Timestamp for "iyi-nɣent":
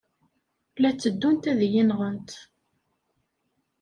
1.67-2.29